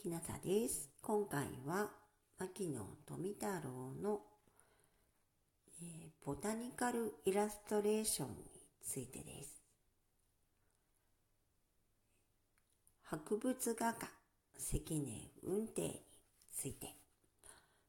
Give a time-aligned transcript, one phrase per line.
[0.00, 0.88] きなさです。
[1.02, 1.90] 今回は
[2.38, 4.20] 牧野富太郎の、
[5.82, 8.34] えー、ボタニカルイラストレーションに
[8.82, 9.60] ついてです。
[13.02, 14.08] 博物画家
[14.56, 16.00] 関根運転に
[16.56, 16.94] ついて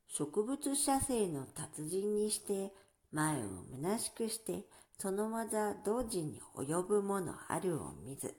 [0.10, 2.74] 植物写生の達人にして
[3.14, 3.48] 前を
[3.82, 4.66] 虚しくして
[4.98, 8.36] その技同時に及ぶものあるを見ず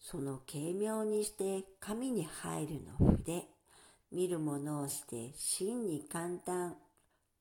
[0.00, 3.44] その軽妙にして神に入るの筆、
[4.10, 6.76] 見るものをして真に簡単、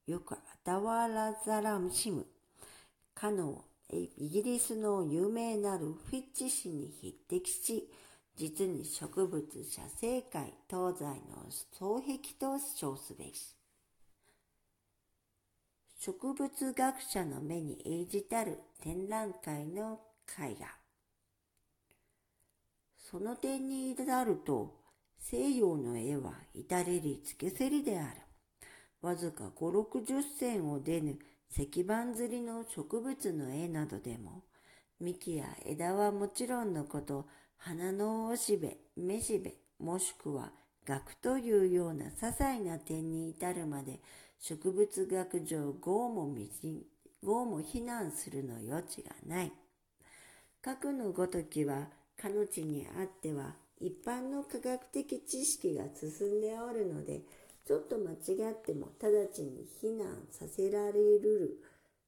[0.06, 2.26] よくあたわらざらむしむ。
[3.14, 7.90] かのイギリスの有名なるフィッチ氏に匹敵し、
[8.36, 13.56] 実に植物写生界東西の双璧と称すべし。
[16.00, 20.00] 植物学者の目に映じたる展覧会の
[20.38, 20.87] 絵画。
[23.10, 24.76] その点に至ると、
[25.18, 28.22] 西洋の絵は至れり尽けせりである。
[29.02, 31.18] わずか五六十線を出ぬ
[31.50, 34.44] 石板釣りの植物の絵などでも、
[35.00, 40.52] 幹や枝はもちろんのこと、花のおしべ、めしべ、もしくは
[40.86, 44.02] 学というような些細な点に至るまで、
[44.38, 46.36] 植物学上豪も
[47.24, 49.52] 豪も非難するの余地がない。
[50.62, 51.88] 核のごときは
[52.22, 57.22] かの地にあっては一般の科学的知識が進んでおるので
[57.66, 61.62] ちょっと間違っても直ちに非難させられる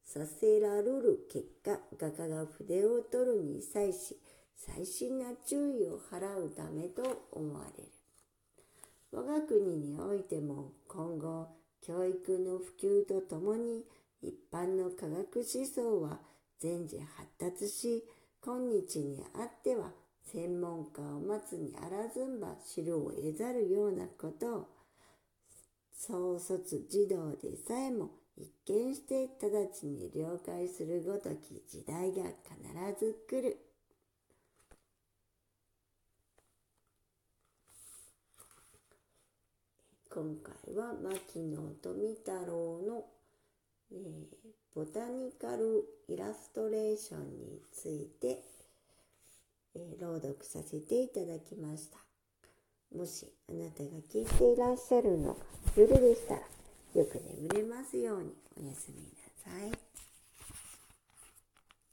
[0.04, 4.16] させられる結果画家が筆を取るに際し
[4.56, 7.90] 細心な注意を払うためと思われる。
[9.12, 11.48] 我が国においても今後
[11.82, 13.84] 教育の普及とともに
[14.22, 16.18] 一般の科学思想は
[16.58, 18.04] 全時発達し
[18.42, 19.90] 今日にあっては
[20.24, 24.68] 専門家を待つにあらずんば知るを得ざるようなことを
[25.92, 33.58] 創卒児童でさえも一見して直ちに了解するごとき時代が必ず来る。
[40.12, 43.04] 今回は牧野富太郎の、
[43.92, 44.26] えー、
[44.74, 48.42] ボタニカルイラストレーションについて
[49.74, 51.98] えー、朗読させていただきました。
[52.96, 55.36] もしあなたが聞いていらっしゃるのが
[55.76, 59.89] 夜でしたら、よく眠れますようにおやすみなさい。